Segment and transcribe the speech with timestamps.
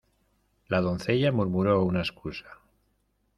[0.67, 2.57] La doncella murmuró una excusa.